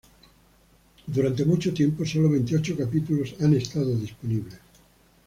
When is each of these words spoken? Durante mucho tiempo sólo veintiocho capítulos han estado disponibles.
Durante 1.05 1.45
mucho 1.45 1.71
tiempo 1.71 2.03
sólo 2.07 2.31
veintiocho 2.31 2.75
capítulos 2.75 3.35
han 3.39 3.53
estado 3.53 3.95
disponibles. 3.95 4.57